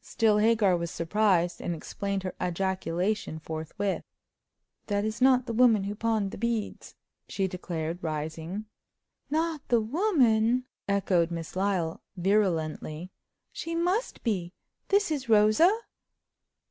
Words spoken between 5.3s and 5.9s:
the woman